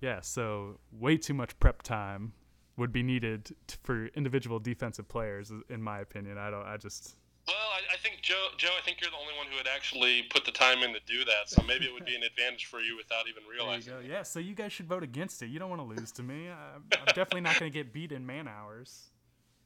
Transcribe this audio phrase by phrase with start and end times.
[0.00, 2.32] Yeah, so way too much prep time
[2.76, 6.38] would be needed t- for individual defensive players, in my opinion.
[6.38, 6.64] I don't.
[6.64, 7.16] I just.
[7.46, 8.48] Well, I, I think Joe.
[8.56, 11.00] Joe, I think you're the only one who would actually put the time in to
[11.06, 11.48] do that.
[11.48, 13.92] So maybe it would be an advantage for you without even realizing.
[13.92, 14.14] There you go.
[14.14, 14.22] Yeah.
[14.22, 15.46] So you guys should vote against it.
[15.46, 16.48] You don't want to lose to me.
[16.48, 19.10] I'm, I'm definitely not going to get beat in man hours.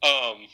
[0.02, 0.46] Um.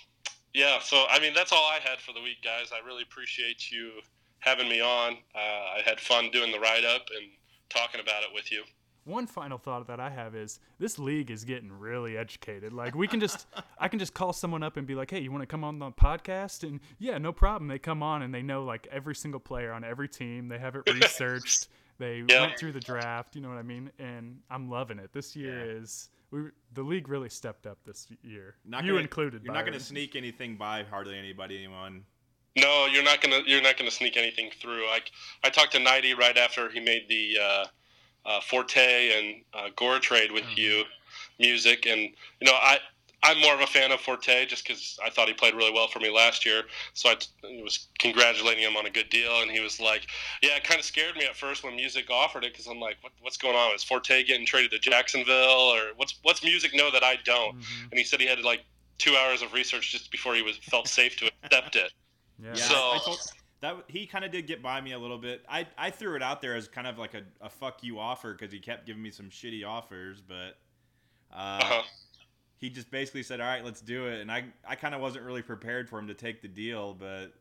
[0.53, 0.81] Yeah.
[0.81, 2.71] So I mean, that's all I had for the week, guys.
[2.73, 3.93] I really appreciate you
[4.41, 5.13] having me on.
[5.35, 7.31] Uh, I had fun doing the write up and
[7.69, 8.65] talking about it with you
[9.09, 12.73] one final thought that I have is this league is getting really educated.
[12.73, 13.47] Like we can just
[13.79, 15.79] I can just call someone up and be like, "Hey, you want to come on
[15.79, 17.69] the podcast?" And yeah, no problem.
[17.69, 20.49] They come on and they know like every single player on every team.
[20.49, 21.69] They have it researched.
[21.99, 22.43] they yeah.
[22.43, 23.91] went through the draft, you know what I mean?
[23.99, 25.13] And I'm loving it.
[25.13, 25.81] This year yeah.
[25.81, 28.57] is we the league really stepped up this year.
[28.65, 29.43] Not you gonna, included.
[29.45, 32.05] You're not going to sneak anything by hardly anybody anyone.
[32.57, 34.85] No, you're not gonna you're not gonna sneak anything through.
[34.87, 35.01] I
[35.45, 37.65] I talked to Nighty right after he made the uh,
[38.27, 40.59] uh, Forte and uh, Gore trade with mm-hmm.
[40.59, 40.85] you,
[41.39, 42.79] music, and you know I
[43.23, 45.89] I'm more of a fan of Forte just because I thought he played really well
[45.89, 46.63] for me last year.
[46.95, 50.07] So I t- was congratulating him on a good deal, and he was like,
[50.41, 52.97] "Yeah, it kind of scared me at first when Music offered it because I'm like,
[53.01, 53.75] what, what's going on?
[53.75, 55.35] Is Forte getting traded to Jacksonville,
[55.75, 57.91] or what's what's Music know that I don't?" Mm-hmm.
[57.91, 58.65] And he said he had like
[58.99, 61.93] two hours of research just before he was felt safe to accept it.
[62.41, 62.55] Yeah.
[62.55, 62.77] So.
[62.77, 63.19] I, I told,
[63.61, 65.45] that he kind of did get by me a little bit.
[65.49, 68.33] I, I threw it out there as kind of like a, a fuck you offer
[68.33, 70.59] because he kept giving me some shitty offers, but
[71.33, 71.83] uh, uh-huh.
[72.59, 75.25] he just basically said, "All right, let's do it." And I I kind of wasn't
[75.25, 77.33] really prepared for him to take the deal, but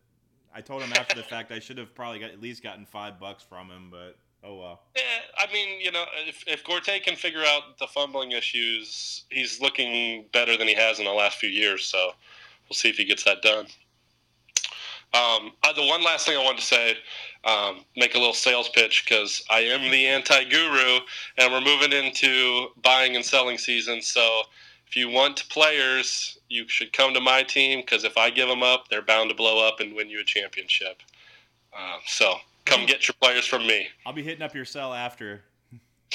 [0.54, 3.20] I told him after the fact I should have probably got, at least gotten five
[3.20, 4.82] bucks from him, but oh well.
[4.96, 5.04] Yeah,
[5.38, 10.26] I mean, you know, if if Gorte can figure out the fumbling issues, he's looking
[10.34, 11.86] better than he has in the last few years.
[11.86, 12.14] So
[12.68, 13.68] we'll see if he gets that done.
[15.14, 16.98] Um, uh, the one last thing I wanted to say,
[17.46, 21.00] um, make a little sales pitch because I am the anti guru,
[21.38, 24.02] and we're moving into buying and selling season.
[24.02, 24.42] So
[24.88, 28.64] if you want players, you should come to my team because if I give them
[28.64, 31.02] up, they're bound to blow up and win you a championship.
[31.78, 32.36] Um, so
[32.66, 33.88] come get your players from me.
[34.06, 35.42] I'll be hitting up your cell after.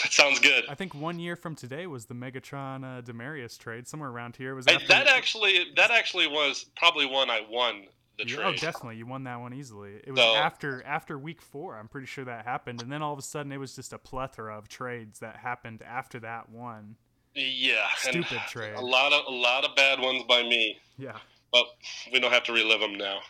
[0.03, 0.65] That sounds good.
[0.69, 4.55] I think one year from today was the Megatron uh, Demaryius trade somewhere around here.
[4.55, 7.85] Was that actually that actually was probably one I won
[8.19, 8.47] the you, trade.
[8.47, 10.01] Oh, definitely, you won that one easily.
[10.05, 11.77] It was so, after after week four.
[11.77, 13.99] I'm pretty sure that happened, and then all of a sudden it was just a
[13.99, 16.97] plethora of trades that happened after that one.
[17.35, 18.75] Yeah, stupid trade.
[18.77, 20.79] A lot of a lot of bad ones by me.
[20.99, 21.17] Yeah,
[21.51, 21.67] but
[22.13, 23.21] we don't have to relive them now.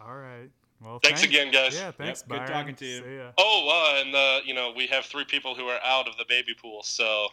[0.00, 0.48] All right.
[0.80, 1.36] Well, thanks, thanks.
[1.36, 1.76] again, guys.
[1.76, 2.24] Yeah, thanks.
[2.28, 3.22] Yep, good talking to you.
[3.38, 6.24] Oh, uh, and uh, you know we have three people who are out of the
[6.28, 7.28] baby pool, so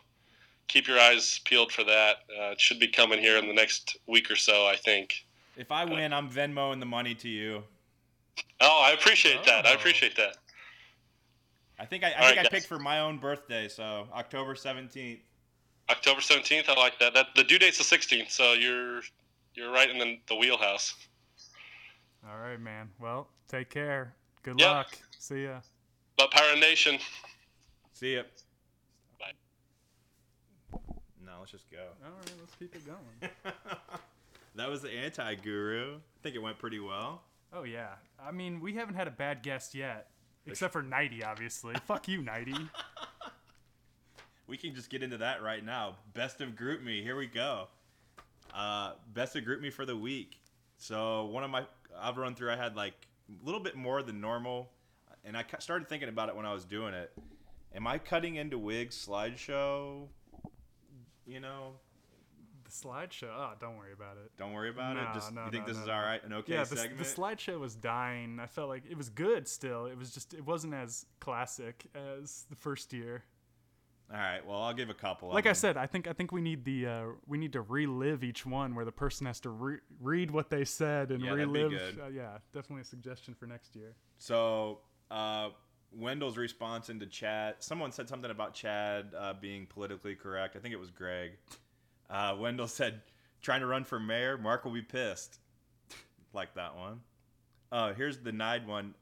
[0.67, 2.17] keep your eyes peeled for that.
[2.29, 5.25] Uh, it should be coming here in the next week or so, I think.
[5.59, 7.64] If I win, I'm Venmoing the money to you.
[8.62, 9.46] Oh, I appreciate oh.
[9.46, 9.66] that.
[9.66, 9.75] I oh.
[9.75, 10.38] appreciate that.
[11.78, 15.19] I think I, I think right, I picked for my own birthday, so October seventeenth.
[15.90, 17.14] October seventeenth, I like that.
[17.14, 19.02] That the due date's the sixteenth, so you're
[19.53, 20.96] you're right in the, the wheelhouse.
[22.25, 22.90] All right, man.
[22.98, 24.14] Well, take care.
[24.44, 24.69] Good yep.
[24.69, 24.98] luck.
[25.19, 25.59] See ya.
[26.18, 27.00] But Power Nation.
[27.94, 28.24] See ya.
[29.19, 29.34] Bye.
[31.25, 31.80] No, let's just go.
[32.06, 33.31] All right, let's keep it going.
[34.59, 35.96] that was the anti guru.
[35.96, 37.24] I think it went pretty well.
[37.53, 37.94] Oh yeah.
[38.22, 40.08] I mean, we haven't had a bad guest yet,
[40.46, 41.75] except for Nighty, obviously.
[41.86, 42.56] Fuck you, Nighty.
[44.48, 45.96] we can just get into that right now.
[46.14, 47.02] Best of GroupMe.
[47.02, 47.68] Here we go.
[48.53, 50.40] Uh, best of GroupMe for the week.
[50.78, 51.66] So one of my,
[51.98, 52.52] I've run through.
[52.52, 54.69] I had like a little bit more than normal,
[55.24, 57.12] and I started thinking about it when I was doing it.
[57.74, 60.08] Am I cutting into Wig's slideshow?
[61.25, 61.75] You know,
[62.69, 63.30] the slideshow.
[63.35, 64.31] Oh, don't worry about it.
[64.38, 65.07] Don't worry about no, it.
[65.13, 66.24] Just no, you think no, this is all right?
[66.24, 66.97] An okay yeah, segment.
[66.97, 68.40] The, the slideshow was dying.
[68.40, 69.85] I felt like it was good still.
[69.85, 73.24] It was just it wasn't as classic as the first year.
[74.12, 74.44] All right.
[74.46, 75.30] Well, I'll give a couple.
[75.30, 78.24] Like I said, I think I think we need the uh, we need to relive
[78.24, 81.74] each one where the person has to re- read what they said and yeah, relive.
[81.74, 83.96] Uh, yeah, definitely a suggestion for next year.
[84.18, 84.80] So,
[85.12, 85.50] uh,
[85.92, 87.63] Wendell's response into chat.
[87.63, 90.56] Someone said something about Chad uh, being politically correct.
[90.56, 91.31] I think it was Greg.
[92.09, 93.01] Uh, Wendell said,
[93.41, 95.39] trying to run for mayor, Mark will be pissed.
[96.33, 97.01] like that one.
[97.71, 98.95] Uh, here's the Nide one.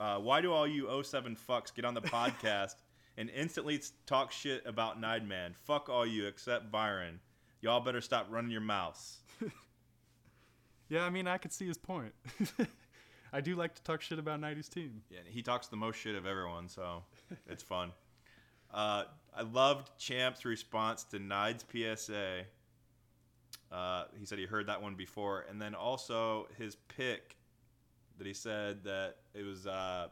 [0.00, 2.74] Uh, why do all you 07 fucks get on the podcast
[3.16, 5.54] and instantly talk shit about Nide Man?
[5.64, 7.20] Fuck all you except Byron.
[7.60, 9.18] Y'all better stop running your mouths.
[10.88, 12.12] yeah, I mean, I could see his point.
[13.32, 15.02] I do like to talk shit about 90s team.
[15.08, 17.04] Yeah, he talks the most shit of everyone, so
[17.46, 17.92] it's fun.
[18.72, 19.04] Uh,
[19.36, 22.42] I loved Champ's response to Nide's PSA.
[23.70, 27.36] Uh, he said he heard that one before, and then also his pick
[28.18, 30.08] that he said that it was uh,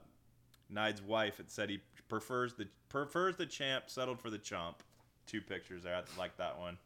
[0.70, 1.40] Nide's wife.
[1.40, 4.82] It said he prefers the prefers the champ settled for the chump.
[5.26, 5.94] two pictures there.
[5.94, 6.78] I like that one.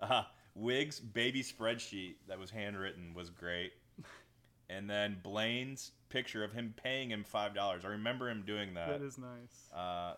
[0.00, 0.24] Uh,
[0.54, 3.72] Wiggs baby spreadsheet that was handwritten was great.
[4.68, 7.84] And then Blaine's picture of him paying him five dollars.
[7.84, 8.88] I remember him doing that.
[8.98, 9.70] That is nice.
[9.72, 10.14] uh,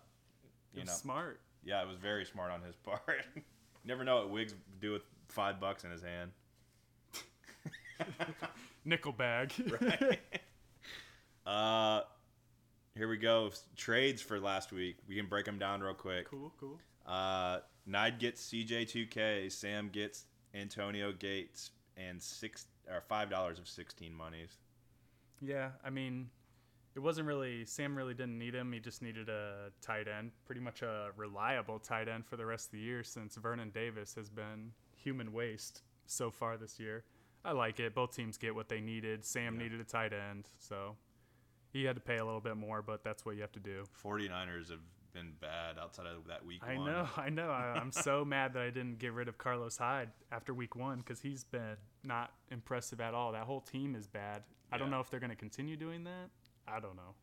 [0.75, 1.41] you know, smart.
[1.65, 3.25] yeah, it was very smart on his part.
[3.85, 6.31] Never know what Wiggs would do with five bucks in his hand.
[8.85, 9.53] Nickel bag.
[9.81, 10.21] Right.
[11.47, 12.03] Uh,
[12.95, 13.51] here we go.
[13.77, 14.97] Trades for last week.
[15.09, 16.29] We can break them down real quick.
[16.29, 16.79] cool, cool.
[17.07, 19.51] Uh, Nide gets CJ2K.
[19.51, 20.25] Sam gets
[20.55, 24.59] Antonio Gates and six or five dollars of sixteen monies.
[25.41, 26.29] Yeah, I mean,
[26.99, 28.73] it wasn't really Sam really didn't need him.
[28.73, 32.67] He just needed a tight end, pretty much a reliable tight end for the rest
[32.67, 37.05] of the year since Vernon Davis has been human waste so far this year.
[37.45, 37.95] I like it.
[37.95, 39.25] Both teams get what they needed.
[39.25, 39.63] Sam Yeah.
[39.63, 40.97] needed a tight end, so
[41.73, 43.85] he had to pay a little bit more, but that's what you have to do.
[44.05, 44.81] 49ers have
[45.13, 46.87] been bad outside of that week I one.
[46.87, 47.51] know, I know.
[47.51, 50.99] I, I'm so mad that I didn't get rid of Carlos Hyde after week one
[50.99, 53.31] because he's been not impressive at all.
[53.31, 54.43] That whole team is bad.
[54.73, 56.29] I don't know if they're going to continue doing that.
[56.71, 57.15] I don't know.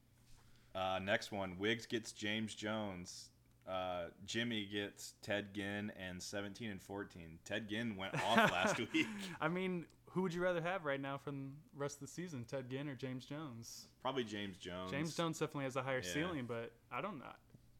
[0.80, 3.30] Uh, next one, Wiggs gets James Jones.
[3.68, 7.39] Uh, Jimmy gets Ted Ginn and 17 and 14.
[7.45, 9.07] Ted Ginn went off last week.
[9.42, 12.45] I mean, who would you rather have right now from the rest of the season,
[12.47, 13.88] Ted Ginn or James Jones?
[14.01, 14.92] Probably James Jones.
[14.92, 16.13] James Jones definitely has a higher Yeah.
[16.13, 17.25] ceiling, but I don't know.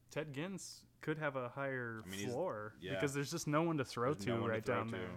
[0.10, 2.94] Ted Ginn's could have a higher I mean, floor yeah.
[2.94, 4.92] because there's just no one to throw There's to no to right throw down to.
[4.94, 5.10] there.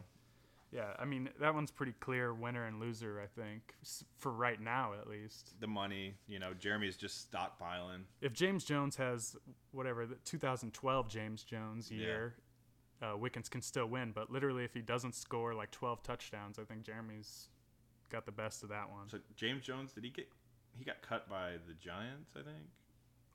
[0.71, 3.21] Yeah, I mean that one's pretty clear winner and loser.
[3.23, 3.75] I think
[4.19, 5.55] for right now at least.
[5.61, 8.03] The money, you know, Jeremy's just stockpiling.
[8.21, 9.35] If James Jones has
[9.73, 11.99] whatever the 2012 James Jones Yeah.
[11.99, 12.35] year,
[13.01, 14.13] uh, Wickens can still win.
[14.13, 17.49] But literally, if he doesn't score like 12 touchdowns, I think Jeremy's
[18.11, 19.09] got the best of that one.
[19.09, 20.29] So James Jones, did he get?
[20.77, 22.69] He got cut by the Giants, I think.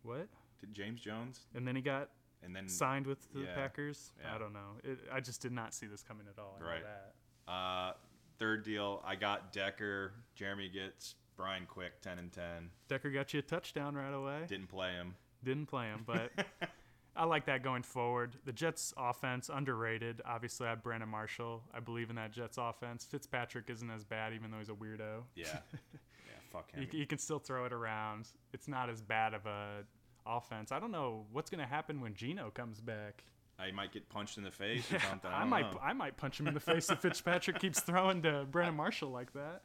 [0.03, 0.27] what?
[0.59, 1.47] Did James Jones?
[1.56, 2.09] And then he got
[2.44, 4.12] And then signed with the yeah, Packers.
[4.21, 4.35] yeah.
[4.35, 4.77] I don't know.
[4.83, 6.57] It, I just did not see this coming at all.
[6.62, 6.83] I Right.
[6.83, 7.15] that.
[7.48, 7.94] Uh,
[8.40, 10.13] third deal, I got Decker.
[10.36, 12.44] Jeremy gets Brian Quick, 10 and 10.
[12.88, 14.42] Decker got you a touchdown right away.
[14.48, 15.16] Didn't play him.
[15.44, 16.31] Didn't play him, but
[17.16, 18.36] I like that going forward.
[18.45, 20.22] The Jets offense underrated.
[20.25, 21.63] Obviously, I have Brandon Marshall.
[21.74, 23.06] I believe in that Jets offense.
[23.06, 25.24] Fitzpatrick isn't as bad, even though he's a weirdo.
[25.36, 25.60] yeah.
[26.25, 26.88] Yeah, fuck him.
[26.90, 28.30] He, he can still throw it around.
[28.54, 29.84] It's not as bad of a
[30.25, 30.72] offense.
[30.72, 33.25] I don't know what's going to happen when Geno comes back.
[33.59, 35.31] I might get punched in the face or Yeah, something.
[35.31, 35.79] I, I might know.
[35.81, 39.31] I might punch him in the face if Fitzpatrick keeps throwing to Brandon Marshall like
[39.33, 39.61] that.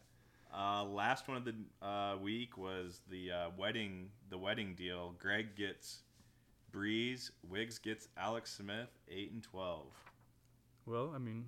[0.57, 1.55] Uh, last one of the
[1.87, 5.15] uh, week was the uh, wedding the wedding deal.
[5.19, 6.01] Greg gets
[6.73, 7.31] Brees.
[7.49, 9.87] Wiggs gets Alex Smith, eight and twelve.
[10.87, 11.45] Well, I mean,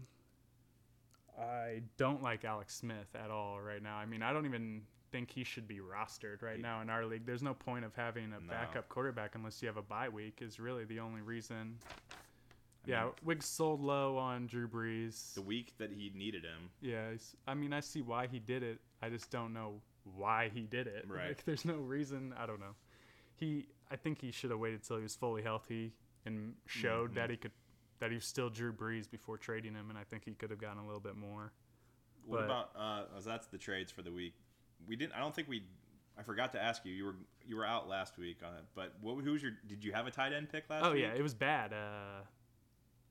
[1.38, 3.96] I don't like Alex Smith at all right now.
[3.96, 4.82] I mean, I don't even
[5.12, 7.25] think he should be rostered right now in our league.
[7.26, 8.48] There's no point of having a No.
[8.50, 10.38] backup quarterback unless you have a bye week.
[10.43, 11.76] Is really the only reason.
[12.87, 15.35] Yeah, mean- Wiggs sold low on Drew Brees.
[15.35, 16.71] The week that he needed him.
[16.81, 17.11] Yeah,
[17.47, 18.81] I mean, I see why he did it.
[19.03, 19.81] I just don't know
[20.17, 21.05] why he did it.
[21.06, 21.29] Right.
[21.29, 22.35] Like, there's no reason.
[22.38, 22.75] I don't know.
[23.37, 25.93] He, I think he should have waited till he was fully healthy
[26.27, 27.15] and showed Mhm.
[27.15, 27.53] that he could,
[27.99, 30.59] that he was still Drew Brees before trading him, and I think he could have
[30.61, 31.53] gotten a little bit more.
[32.25, 32.71] What But- about?
[32.77, 34.35] Uh, oh, that's the trades for the week.
[34.87, 35.12] We didn't.
[35.15, 35.65] I don't think we.
[36.19, 36.93] I forgot to ask you.
[36.93, 37.17] You were
[37.47, 38.65] you were out last week on it.
[38.75, 39.22] But what?
[39.25, 39.53] Who was your?
[39.67, 40.91] Did you have a tight end pick last week?
[40.91, 41.03] oh week?
[41.03, 41.72] yeah, it was bad.
[41.72, 42.22] Uh,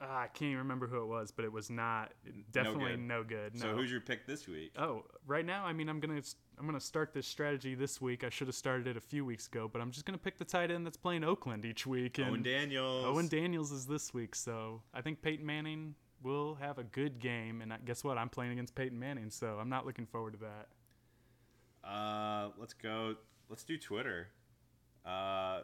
[0.01, 2.13] ah, I can't even remember who it was, but it was not
[2.51, 2.99] definitely good.
[2.99, 3.59] no good.
[3.59, 4.71] So who's your pick this week?
[4.77, 6.21] Oh, right now, I mean, I'm gonna
[6.57, 8.23] I'm gonna start this strategy this week.
[8.23, 10.45] I should have started it a few weeks ago, but I'm just gonna pick the
[10.45, 12.17] tight end that's playing Oakland each week.
[12.17, 13.05] And Owen Daniels.
[13.05, 17.61] Owen Daniels is this week, so I think Peyton Manning will have a good game.
[17.61, 18.17] And guess what?
[18.17, 21.87] I'm playing against Peyton Manning, so I'm not looking forward to that.
[21.87, 23.15] Uh, let's go.
[23.49, 24.27] Let's do Twitter.
[25.05, 25.61] Uh,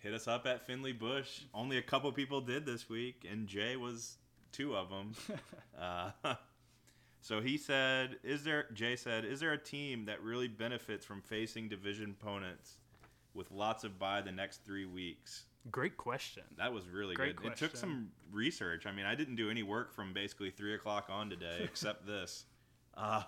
[0.00, 1.42] hit us up at Finley Bush.
[1.54, 4.16] Only a couple people did this week, and Jay was
[4.52, 5.12] two of them.
[5.80, 6.10] uh,
[7.20, 11.22] so he said, "Is there?" Jay said, "Is there a team that really benefits from
[11.22, 12.78] facing division opponents
[13.34, 16.42] with lots of bye the next three weeks?" Great question.
[16.56, 17.52] That was really Great good.
[17.52, 18.86] It took some research.
[18.86, 22.46] I mean, I didn't do any work from basically three o'clock on today, except this.
[22.96, 23.22] Uh,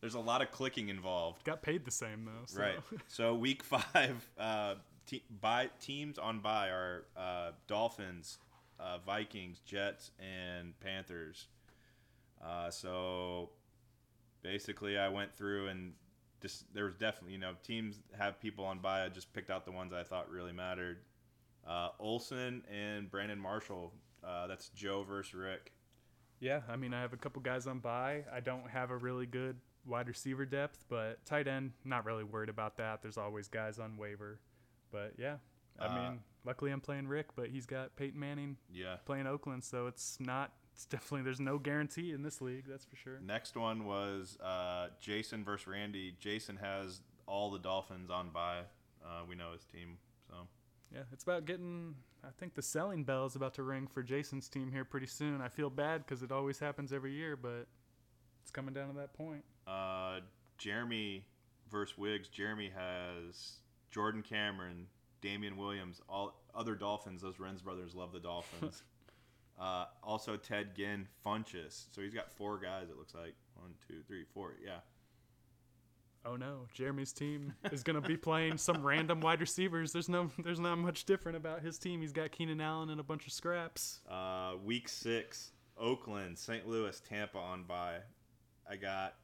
[0.00, 1.42] there's a lot of clicking involved.
[1.44, 2.46] Got paid the same though.
[2.46, 2.60] So.
[2.60, 2.78] Right.
[3.08, 4.74] So week five, uh,
[5.08, 8.38] te- by teams on by are uh, Dolphins,
[8.78, 11.48] uh, Vikings, Jets, and Panthers.
[12.44, 13.50] Uh, so
[14.42, 15.94] basically, I went through and
[16.40, 19.04] just there was definitely you know teams have people on by.
[19.04, 20.98] I just picked out the ones I thought really mattered.
[21.66, 23.92] Uh, Olsen and Brandon Marshall.
[24.24, 25.72] Uh, that's Joe versus Rick.
[26.40, 28.24] Yeah, I mean, I have a couple guys on by.
[28.32, 32.48] I don't have a really good wide receiver depth, but tight end, not really worried
[32.48, 33.02] about that.
[33.02, 34.38] There's always guys on waiver.
[34.90, 35.36] But yeah,
[35.78, 38.96] I Uh, mean, luckily I'm playing Rick, but he's got Peyton Manning Yeah.
[39.04, 40.52] playing Oakland, so it's not.
[40.72, 42.66] It's definitely there's no guarantee in this league.
[42.68, 43.18] That's for sure.
[43.20, 46.14] Next one was uh, Jason versus Randy.
[46.20, 48.60] Jason has all the Dolphins on by.
[49.04, 50.46] Uh, we know his team, so
[50.92, 51.94] Yeah, it's about getting.
[52.24, 55.40] I think the selling bell is about to ring for Jason's team here pretty soon.
[55.40, 57.66] I feel bad because it always happens every year, but
[58.42, 59.44] it's coming down to that point.
[59.66, 60.20] uh,
[60.58, 61.24] Jeremy
[61.70, 62.28] versus Wiggs.
[62.28, 64.86] Jeremy has Jordan Cameron,
[65.20, 67.22] Damien Williams, all other Dolphins.
[67.22, 68.82] Those Renz brothers love the Dolphins.
[69.60, 71.86] uh, also Ted Ginn, Funchess.
[71.94, 72.88] So he's got four guys.
[72.90, 74.54] It looks like one, two, three, four.
[74.64, 74.78] Yeah.
[76.24, 79.92] Oh no, Jeremy's team is gonna be playing some random wide receivers.
[79.92, 82.00] There's no, there's not much different about his team.
[82.00, 84.00] He's got Keenan Allen and a bunch of scraps.
[84.10, 86.68] Uh, week six, Oakland, St.
[86.68, 87.98] Louis, Tampa on by.
[88.68, 89.14] I got.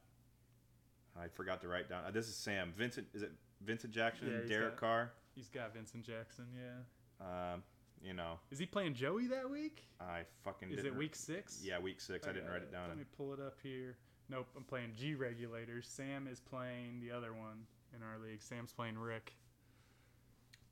[1.17, 2.03] I forgot to write down.
[2.05, 2.73] Uh, this is Sam.
[2.75, 3.31] Vincent is it
[3.61, 4.27] Vincent Jackson?
[4.31, 5.11] Yeah, Derek got- Carr.
[5.35, 6.45] He's got Vincent Jackson.
[6.55, 7.53] Yeah.
[7.53, 7.63] Um,
[8.01, 9.83] you know, Is he playing Joey that week?
[9.99, 10.71] I fucking.
[10.71, 11.61] Is it week six?
[11.63, 12.27] Yeah, week six.
[12.27, 12.87] I didn't write it down.
[12.87, 13.97] Let me pull it up here.
[14.29, 15.87] Nope, I'm playing G regulators.
[15.87, 18.41] Sam is playing the other one in our league.
[18.41, 19.33] Sam's playing Rick.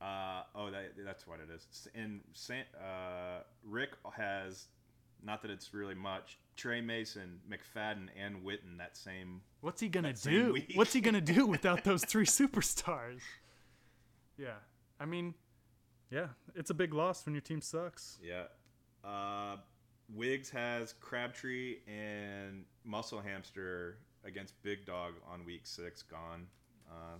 [0.01, 1.87] Uh, oh, that, that's what it is.
[1.95, 4.67] And San, uh, Rick has,
[5.23, 9.41] not that it's really much, Tre Mason, McFadden, and Witten that same.
[9.61, 10.57] What's he gonna do?
[10.75, 13.21] What's he gonna do without those three superstars?
[14.37, 14.55] Yeah,
[14.99, 15.33] I mean,
[16.11, 18.19] yeah, it's a big loss when your team sucks.
[18.21, 18.43] Yeah.
[19.07, 19.57] Uh,
[20.13, 26.47] Wiggs has Crabtree and Muscle Hamster against Big Dog on week six gone.
[26.89, 27.17] Uh,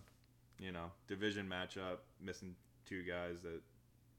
[0.59, 2.55] you know, division matchup, missing
[2.85, 3.61] two guys that,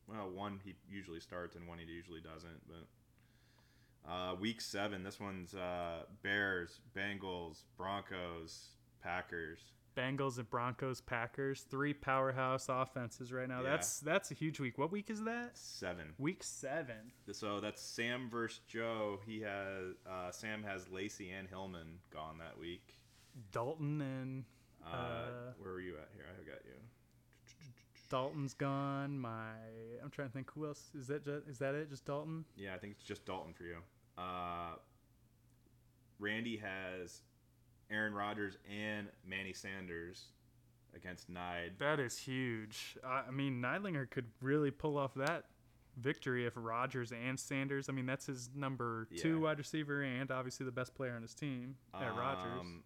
[0.09, 2.67] well, one he usually starts and one he usually doesn't.
[2.67, 2.87] But
[4.08, 8.68] uh, week seven, this one's uh, Bears, Bengals, Broncos,
[9.02, 9.58] Packers.
[9.96, 13.62] Bengals and Broncos, Packers, three powerhouse offenses right now.
[13.62, 13.70] Yeah.
[13.70, 14.76] That's that's a huge week.
[14.76, 15.52] What week is that?
[15.54, 16.14] Seven.
[16.18, 17.12] Week seven.
[17.30, 19.20] So that's Sam versus Joe.
[19.25, 22.94] He has uh, Sam has Lacy and Hillman gone that week.
[23.52, 24.44] Dalton and
[24.84, 25.26] Uh, Uh,
[25.61, 26.25] where were you at here?
[26.28, 26.73] I got you.
[28.11, 29.18] Dalton's gone.
[29.18, 29.52] My
[30.02, 31.25] I'm trying to think who else is that.
[31.25, 31.88] Just, is that it?
[31.88, 32.44] Just Dalton?
[32.56, 33.76] Yeah, I think it's just Dalton for you.
[34.16, 34.76] Uh,
[36.18, 37.23] Randy has
[37.90, 40.26] Aaron Rodgers and Manny Sanders
[40.94, 41.73] against Nide.
[41.78, 42.97] That is huge.
[43.04, 45.47] I, mean, Neidlinger could really pull off that
[46.00, 47.88] victory if Rodgers and Sanders.
[47.88, 49.42] I mean, that's his number two Yeah.
[49.42, 51.76] wide receiver and obviously the best player on his team.
[51.94, 52.61] at Rodgers.
[52.61, 52.83] Um,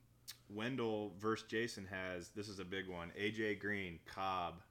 [0.50, 3.10] Wendell versus Jason has this is a big one.
[3.18, 4.62] AJ Green, Cobb,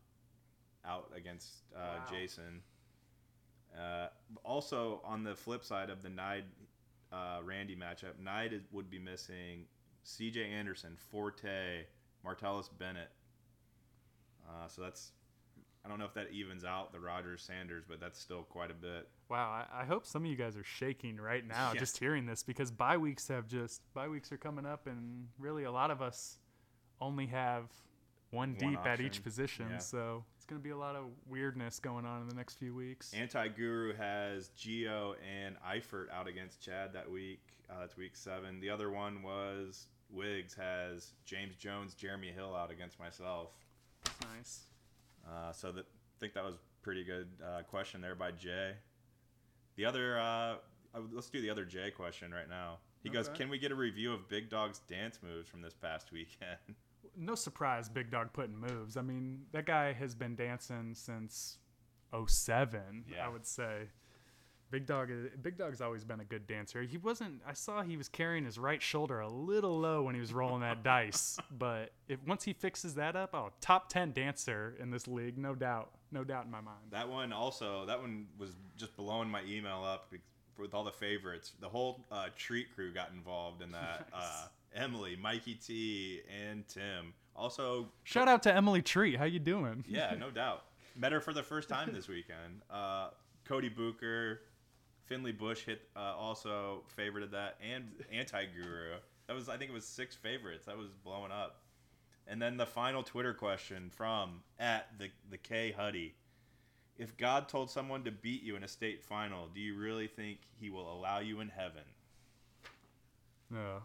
[0.85, 2.05] out against uh, Wow.
[2.11, 2.61] Jason.
[3.75, 4.07] Uh,
[4.43, 6.45] also on the flip side of the Nide
[7.11, 9.65] uh, Randy matchup, Nide is, would be missing
[10.03, 10.43] C.J.
[10.45, 11.85] Anderson, Forte,
[12.25, 13.09] Martellus Bennett.
[14.47, 15.11] Uh, so that's
[15.85, 18.73] I don't know if that evens out the Rodgers Sanders, but that's still quite a
[18.73, 19.07] bit.
[19.29, 21.79] Wow, I, I hope some of you guys are shaking right now Yeah.
[21.79, 25.63] just hearing this because bye weeks have just bye weeks are coming up, and really
[25.63, 26.39] a lot of us
[26.99, 27.69] only have
[28.31, 29.67] one, One deep at each position.
[29.71, 29.77] yeah.
[29.77, 33.13] So it's gonna be a lot of weirdness going on in the next few weeks.
[33.13, 37.41] Anti Guru has Gio and Eifert out against Chad that week.
[37.69, 38.61] Uh, that's week seven.
[38.61, 43.49] The other one was Wiggs has James Jones, Jeremy Hill out against myself.
[44.33, 44.61] nice.
[45.29, 48.71] Uh, so that I think that was pretty good uh, question there by Jay.
[49.75, 50.55] The other, uh,
[51.11, 52.77] let's do the other Jay question right now.
[53.03, 56.13] He goes, "Can we get a review of Big Dog's dance moves from this past
[56.13, 56.57] weekend?"
[57.17, 58.95] No surprise, Big Dog putting moves.
[58.97, 61.57] I mean, that guy has been dancing since
[62.27, 63.25] 07, Yeah.
[63.25, 63.89] I would say.
[64.69, 66.81] Big Dog, is- Big Dog's always been a good dancer.
[66.81, 67.41] He wasn't.
[67.47, 70.59] I saw he was carrying his right shoulder a little low when he was rolling
[70.61, 71.39] that dice.
[71.57, 75.55] But if once he fixes that up, oh, top ten dancer in this league, no
[75.55, 76.79] doubt, no doubt in my mind.
[76.91, 80.11] That one also, that one was just blowing my email up
[80.57, 81.53] with all the favorites.
[81.61, 84.07] The whole uh, treat crew got involved in that.
[84.13, 84.21] Nice.
[84.21, 84.47] Uh,
[84.77, 87.13] Emily, Mikey T, and Tim.
[87.35, 89.15] Also, Shout out to Emily Tree.
[89.15, 89.83] How you doing?
[89.87, 90.63] yeah, no doubt.
[90.95, 92.61] Met her for the first time this weekend.
[92.71, 93.09] Uh,
[93.45, 94.41] Cody Booker,
[95.05, 98.95] Finley Bush hit uh, also favorited that, and Anti Guru.
[99.27, 100.65] That was, I think it was six favorites.
[100.65, 101.61] That was blowing up.
[102.27, 106.13] And then the final Twitter question from at the the K Huddy.
[106.97, 110.39] If God told someone to beat you in a state final, do you really think
[110.59, 111.83] He will allow you in heaven?
[113.51, 113.83] No.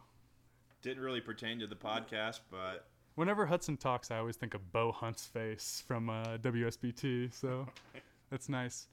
[0.82, 4.90] Didn't really pertain to the podcast, but Whenever Hudson talks, I always think of Bo
[4.90, 7.32] Hunt's face from uh, WSBT.
[7.32, 7.66] So
[8.30, 8.88] that's nice.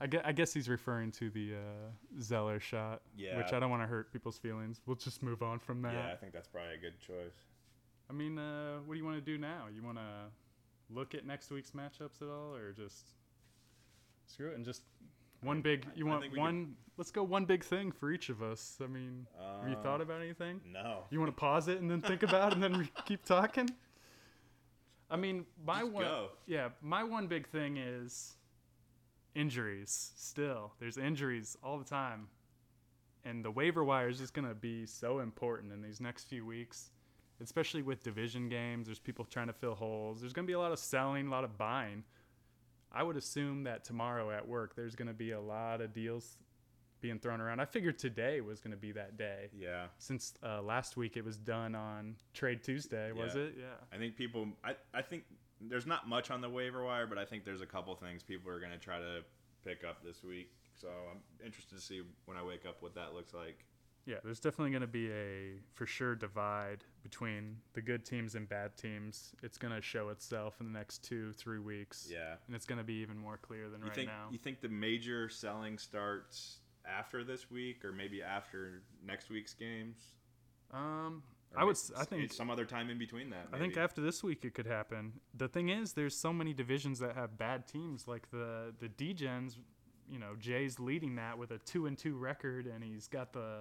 [0.00, 3.36] I guess, I guess he's referring to the uh, Zeller shot, Yeah.
[3.38, 4.80] which I don't want to hurt people's feelings.
[4.84, 5.94] We'll just move on from that.
[5.94, 7.36] yeah, I think that's probably a good choice.
[8.10, 9.66] I mean, uh, what do you want to do now?
[9.72, 10.04] You want to
[10.90, 13.10] look at next week's matchups at all, or just
[14.26, 14.82] screw it and just
[15.42, 15.86] one big?
[15.94, 16.74] You I want one?
[16.98, 18.78] Let's go one big thing for each of us.
[18.82, 19.26] I mean,
[19.60, 20.60] have you thought Um, about anything?
[20.70, 21.04] No.
[21.10, 23.68] You want to pause it and then think about it and then we keep talking?
[25.10, 26.28] I mean, my Just one, go.
[26.46, 28.36] yeah, my one big thing is
[29.34, 30.12] injuries.
[30.16, 32.28] Still, there's injuries all the time,
[33.24, 36.92] and the waiver wire is just gonna be so important in these next few weeks,
[37.40, 38.86] especially with division games.
[38.86, 40.20] There's people trying to fill holes.
[40.20, 42.04] There's gonna be a lot of selling, a lot of buying.
[42.92, 46.36] I would assume that tomorrow at work there's gonna be a lot of deals
[47.00, 47.58] being thrown around.
[47.60, 49.86] I figured today was gonna be that day Yeah.
[49.98, 53.42] since uh, last week it was done on Trade Tuesday, was Yeah.
[53.42, 53.54] it?
[53.58, 53.64] Yeah.
[53.92, 54.48] I think people.
[54.62, 55.24] I, I think
[55.60, 58.50] there's not much on the waiver wire, but I think there's a couple things people
[58.50, 59.22] are going to try to
[59.64, 60.50] pick up this week.
[60.74, 63.64] So I'm interested to see when I wake up what that looks like.
[64.04, 68.48] Yeah, there's definitely going to be a for sure divide between the good teams and
[68.48, 69.32] bad teams.
[69.44, 72.08] It's going to show itself in the next two, three weeks.
[72.10, 72.34] Yeah.
[72.46, 74.26] And it's going to be even more clear than You right think now.
[74.32, 80.14] you think the major selling starts after this week, or maybe after next week's games?
[80.72, 81.22] um,
[81.54, 81.68] Or I would.
[81.76, 82.32] may- s- I think.
[82.32, 83.46] some other time in between that.
[83.52, 85.12] I think after this week it could happen.
[85.34, 89.58] The thing is, there's so many divisions that have bad teams, like the the D-Gens.
[90.10, 93.58] You know, Jay's leading that with a two and two record, and he's got the.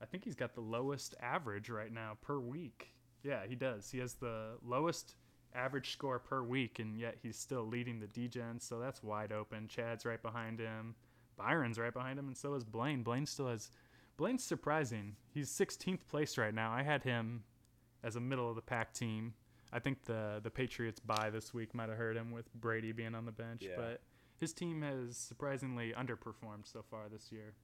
[0.00, 2.92] I think he's got the lowest average right now per week.
[3.22, 3.90] Yeah, he does.
[3.90, 5.16] He has the lowest
[5.54, 9.66] average score per week, and yet he's still leading the D-Gens, so that's wide open.
[9.66, 10.94] Chad's right behind him.
[11.36, 13.02] Byron's right behind him, and so is Blaine.
[13.02, 13.70] Blaine still has.
[14.16, 15.16] Blaine's surprising.
[15.32, 16.72] He's 16th place right now.
[16.72, 17.44] I had him
[18.02, 19.34] as a middle of the pack team.
[19.72, 23.14] I think the the Patriots bye this week might have hurt him with Brady being
[23.14, 23.76] on the bench, Yeah.
[23.76, 24.00] but
[24.38, 27.54] his team has surprisingly underperformed so far this year.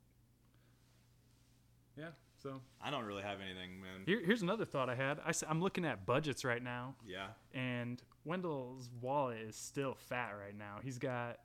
[1.96, 2.08] Yeah,
[2.42, 4.02] so I don't really have anything, man.
[4.06, 5.18] here, here's another thought I had.
[5.24, 7.28] I, am looking at budgets right now, Yeah.
[7.52, 10.78] and Wendell's wallet is still fat right now.
[10.82, 11.38] He's got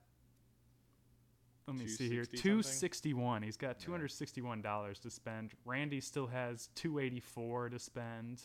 [1.68, 3.22] let me see here 260 something?
[3.22, 8.42] 261 he's got $261 to spend randy still has 284 to spend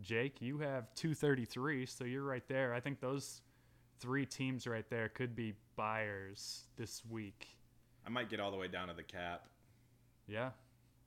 [0.00, 3.40] jake you have 233 so you're right there i think those
[3.98, 7.48] three teams right there could be buyers this week
[8.06, 9.48] I might get all the way down to the cap.
[10.28, 10.50] yeah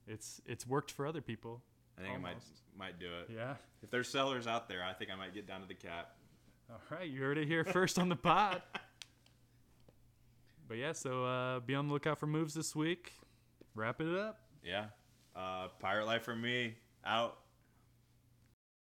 [0.07, 1.61] it's it's worked for other people
[1.97, 2.35] I think Almost.
[2.75, 3.29] I might might do it.
[3.35, 6.15] yeah If there's sellers out there, I think I might get down to the cap.
[6.69, 8.61] all right you heard it here first on the pod
[10.67, 13.13] but yeah so uh, be on the lookout for moves this week
[13.75, 14.85] wrap it up Yeah.
[15.35, 16.75] Uh, Pirate life for me.
[17.05, 17.37] Out.